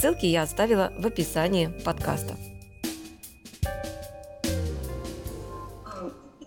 [0.00, 2.34] Ссылки я оставила в описании подкаста.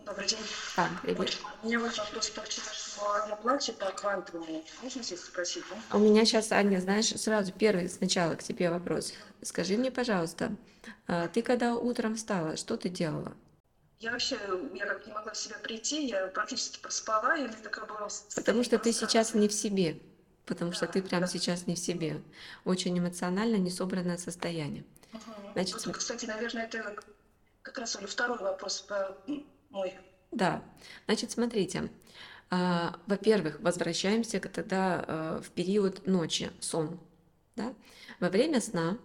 [0.04, 0.40] Добрый день.
[0.76, 1.38] А, привет.
[1.62, 4.64] У меня вот вопрос по вчерашнему оплате по квантовому.
[4.82, 5.96] Можно здесь спросить, да?
[5.96, 9.14] У меня сейчас, Аня, знаешь, сразу первый сначала к тебе вопрос.
[9.44, 10.56] Скажи мне, пожалуйста,
[11.06, 13.34] а, ты когда утром встала, что ты делала?
[14.00, 14.40] Я вообще,
[14.74, 18.08] я как не могла в себя прийти, я практически проспала, и такая была...
[18.36, 20.02] Потому что ты сейчас не в себе
[20.46, 22.22] потому что ты прямо сейчас не в себе.
[22.66, 24.84] Очень эмоционально несобранное состояние.
[25.54, 26.95] Значит, вот, кстати, наверное, это
[27.62, 28.88] как раз второй вопрос
[29.70, 29.94] мой.
[30.32, 30.64] Да.
[31.06, 31.92] Значит, смотрите.
[32.50, 37.00] А, во-первых, возвращаемся тогда а, в период ночи, сон.
[37.56, 37.73] Да?
[38.20, 38.98] Во время сна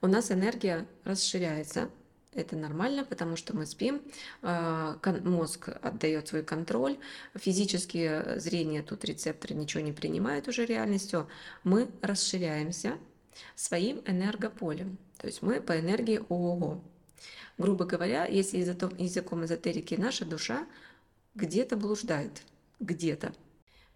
[0.00, 1.90] у нас энергия расширяется,
[2.36, 4.02] это нормально, потому что мы спим,
[4.42, 6.98] а, мозг отдает свой контроль,
[7.34, 11.28] физические зрения тут рецепторы ничего не принимают уже реальностью,
[11.64, 12.98] мы расширяемся
[13.54, 14.98] своим энергополем.
[15.18, 16.82] То есть мы по энергии ООО.
[17.58, 20.66] Грубо говоря, если языком эзотерики наша душа
[21.34, 22.42] где-то блуждает,
[22.80, 23.32] где-то.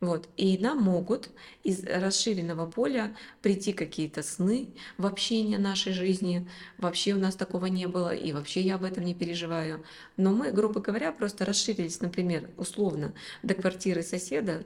[0.01, 0.29] Вот.
[0.39, 1.29] И нам могут
[1.63, 6.49] из расширенного поля прийти какие-то сны в общение нашей жизни.
[6.79, 9.85] Вообще у нас такого не было, и вообще я об этом не переживаю.
[10.17, 13.13] Но мы, грубо говоря, просто расширились, например, условно,
[13.43, 14.65] до квартиры соседа,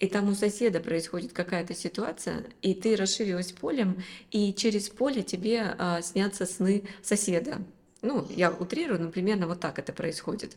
[0.00, 5.76] и там у соседа происходит какая-то ситуация, и ты расширилась полем, и через поле тебе
[5.78, 7.58] а, снятся сны соседа.
[8.00, 10.56] Ну, я утрирую, но примерно вот так это происходит.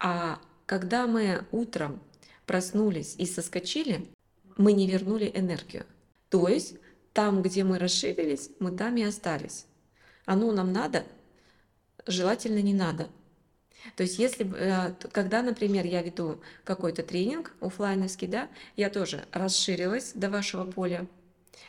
[0.00, 2.00] А когда мы утром
[2.46, 4.08] проснулись и соскочили,
[4.56, 5.86] мы не вернули энергию.
[6.28, 6.76] То есть
[7.12, 9.66] там, где мы расширились, мы там и остались.
[10.24, 11.04] Оно нам надо,
[12.06, 13.08] желательно не надо.
[13.96, 20.12] То есть если, э, когда, например, я веду какой-то тренинг офлайновский, да, я тоже расширилась
[20.14, 21.06] до вашего поля,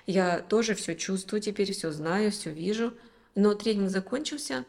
[0.05, 2.93] я тоже все чувствую теперь, все знаю, все вижу,
[3.35, 4.65] но тренинг закончился,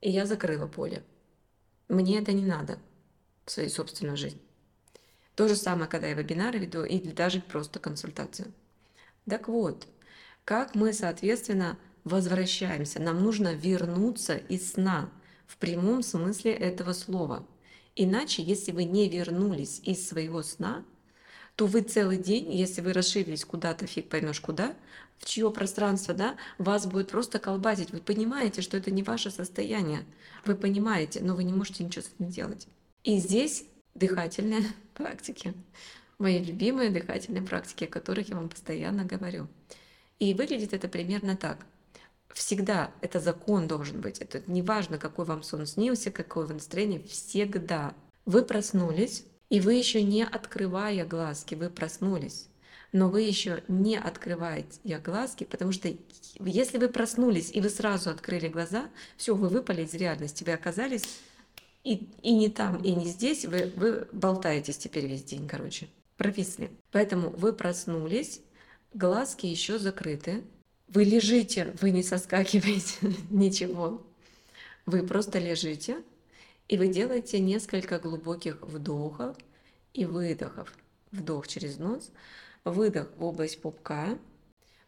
[0.00, 1.02] и я закрыла поле.
[1.88, 2.78] Мне это не надо
[3.46, 4.40] в своей собственной жизни.
[5.38, 8.52] То же самое, когда я вебинары веду или даже просто консультацию.
[9.24, 9.86] Так вот,
[10.44, 13.00] как мы, соответственно, возвращаемся?
[13.00, 15.12] Нам нужно вернуться из сна
[15.46, 17.46] в прямом смысле этого слова.
[17.94, 20.84] Иначе, если вы не вернулись из своего сна,
[21.54, 24.74] то вы целый день, если вы расширились куда-то, фиг поймешь куда,
[25.18, 27.92] в чье пространство, да, вас будет просто колбасить.
[27.92, 30.04] Вы понимаете, что это не ваше состояние.
[30.44, 32.66] Вы понимаете, но вы не можете ничего с этим делать.
[33.04, 33.64] И здесь
[33.98, 34.64] дыхательные
[34.94, 35.54] практики,
[36.18, 39.48] мои любимые дыхательные практики, о которых я вам постоянно говорю.
[40.18, 41.58] И выглядит это примерно так.
[42.32, 44.18] Всегда это закон должен быть.
[44.18, 47.00] Это не важно, какой вам сон снился, какое вы настроение.
[47.00, 47.94] Всегда.
[48.26, 52.48] Вы проснулись, и вы еще не открывая глазки, вы проснулись.
[52.92, 55.94] Но вы еще не открываете глазки, потому что
[56.40, 61.18] если вы проснулись и вы сразу открыли глаза, все, вы выпали из реальности, вы оказались
[61.84, 65.88] и, и не там, и не здесь, вы, вы болтаетесь теперь весь день, короче.
[66.16, 66.70] Провисли.
[66.90, 68.40] Поэтому вы проснулись,
[68.92, 70.42] глазки еще закрыты,
[70.88, 74.04] вы лежите, вы не соскакиваете, ничего.
[74.86, 75.98] Вы просто лежите,
[76.66, 79.36] и вы делаете несколько глубоких вдохов
[79.94, 80.74] и выдохов.
[81.12, 82.10] Вдох через нос,
[82.64, 84.18] выдох в область пупка.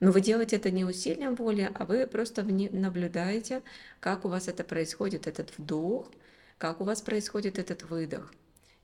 [0.01, 3.63] Но вы делаете это не усилием воли, а вы просто наблюдаете,
[4.01, 6.11] как у вас это происходит, этот вдох–
[6.61, 8.33] как у вас происходит этот выдох.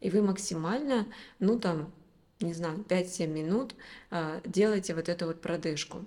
[0.00, 1.06] И вы максимально,
[1.40, 1.92] ну там,
[2.40, 3.74] не знаю, 5-7 минут
[4.10, 6.06] а, делаете вот эту вот продышку.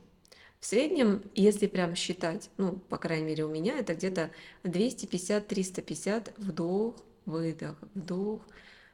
[0.59, 4.31] В среднем, если прям считать, ну, по крайней мере у меня, это где-то
[4.63, 6.95] 250-350 вдох,
[7.27, 8.41] выдох, вдох,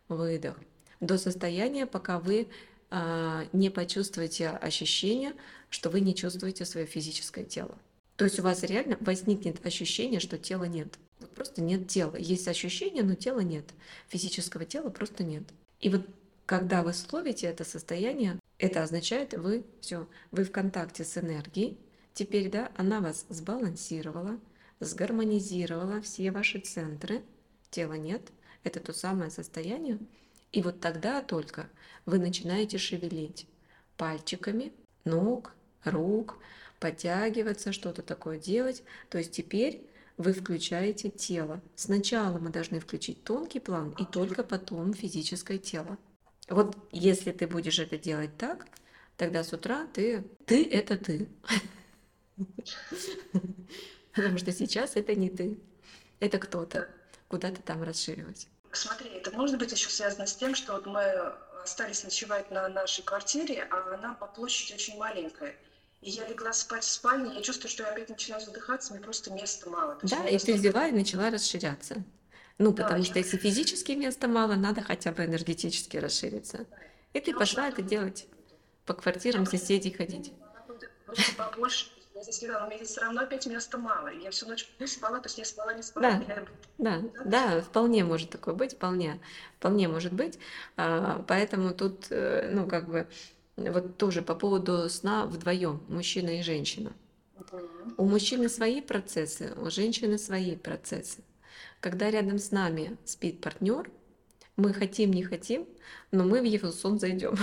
[0.09, 0.59] выдох.
[0.99, 2.49] До состояния, пока вы
[2.89, 5.33] а, не почувствуете ощущение,
[5.69, 7.77] что вы не чувствуете свое физическое тело.
[8.17, 10.99] То есть у вас реально возникнет ощущение, что тела нет.
[11.35, 12.15] Просто нет тела.
[12.15, 13.65] Есть ощущение, но тела нет.
[14.07, 15.43] Физического тела просто нет.
[15.81, 16.07] И вот
[16.45, 21.77] когда вы словите это состояние, это означает, вы все, вы в контакте с энергией.
[22.13, 24.39] Теперь, да, она вас сбалансировала,
[24.79, 27.21] сгармонизировала все ваши центры.
[27.69, 28.31] Тела нет.
[28.63, 29.99] Это то самое состояние.
[30.53, 31.69] И вот тогда только
[32.05, 33.47] вы начинаете шевелить
[33.97, 34.71] пальчиками
[35.03, 35.53] ног,
[35.83, 36.37] рук,
[36.79, 38.83] подтягиваться, что-то такое делать.
[39.09, 39.85] То есть теперь
[40.17, 41.61] вы включаете тело.
[41.75, 45.97] Сначала мы должны включить тонкий план и только потом физическое тело.
[46.47, 48.67] Вот если ты будешь это делать так,
[49.17, 51.27] тогда с утра ты, ты это ты.
[54.13, 55.59] Потому что сейчас это не ты,
[56.19, 56.89] это кто-то,
[57.27, 58.47] куда-то там расширилось.
[58.71, 61.01] Смотри, это может быть еще связано с тем, что вот мы
[61.63, 65.55] остались ночевать на нашей квартире, а она по площади очень маленькая.
[66.05, 69.33] И я легла спать в спальне, я чувствую, что я опять начинаю задыхаться, мне просто
[69.33, 69.97] места мало.
[70.03, 72.03] Да, и ты взяла и начала расширяться.
[72.59, 76.67] Ну, да, потому что если физически места мало, надо хотя бы энергетически расшириться.
[77.13, 78.27] И ты пошла это делать
[78.85, 80.31] по квартирам соседей ходить.
[81.37, 84.09] Побольше, я легла, но мне здесь все равно опять места мало.
[84.09, 86.11] Я всю ночь спала, то есть я спала, не спала.
[86.11, 86.45] Да, я...
[86.77, 89.19] да, да, да, вполне может такое быть, вполне,
[89.57, 90.37] вполне может быть.
[90.77, 93.07] А, поэтому тут, э, ну, как бы,
[93.57, 96.93] вот тоже по поводу сна вдвоем, мужчина и женщина.
[97.97, 101.19] У мужчины свои процессы, у женщины свои процессы.
[101.79, 103.89] Когда рядом с нами спит партнер,
[104.57, 105.67] мы хотим, не хотим,
[106.11, 107.35] но мы в его сон зайдем.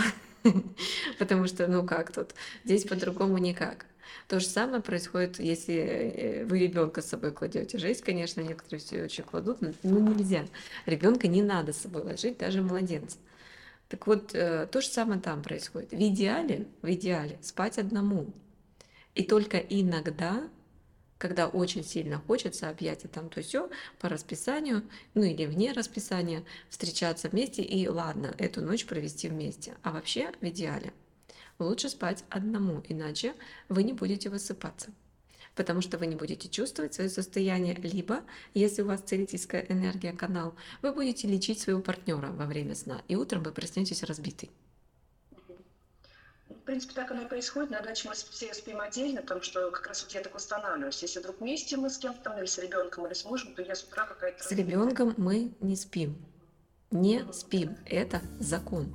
[1.19, 3.87] Потому что, ну как тут, здесь по-другому никак.
[4.29, 7.79] То же самое происходит, если э, вы ребенка с собой кладете.
[7.79, 10.45] Жесть, конечно, некоторые все очень кладут, но нельзя.
[10.87, 13.19] Ребенка не надо с собой ложить, даже младенца.
[13.93, 15.91] Так вот, э, то же самое там происходит.
[15.91, 18.33] В идеале, в идеале спать одному.
[19.15, 20.49] И только иногда,
[21.19, 23.69] когда очень сильно хочется объятия там то все
[24.01, 29.75] по расписанию, ну или вне расписания, встречаться вместе и ладно, эту ночь провести вместе.
[29.83, 30.95] А вообще в идеале
[31.59, 33.35] лучше спать одному, иначе
[33.69, 34.91] вы не будете высыпаться
[35.55, 38.21] потому что вы не будете чувствовать свое состояние, либо,
[38.55, 43.17] если у вас целительская энергия, канал, вы будете лечить своего партнера во время сна, и
[43.17, 44.51] утром вы проснетесь разбитый.
[46.49, 47.71] В принципе, так оно и происходит.
[47.71, 51.03] На даче мы все спим отдельно, потому что как раз вот я так устанавливаюсь.
[51.03, 53.75] Если вдруг вместе мы с кем-то там, или с ребенком, или с мужем, то я
[53.75, 54.45] с утра какая-то...
[54.45, 56.17] С ребенком мы не спим.
[56.93, 57.77] Не спим.
[57.87, 58.95] Это закон.